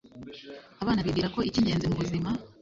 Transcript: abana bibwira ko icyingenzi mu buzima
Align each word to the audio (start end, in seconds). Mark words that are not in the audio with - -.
abana 0.81 1.03
bibwira 1.05 1.31
ko 1.35 1.39
icyingenzi 1.49 1.85
mu 1.89 1.99
buzima 2.01 2.29